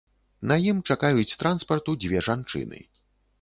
[0.51, 2.83] На ім чакаюць транспарту дзве жанчыны.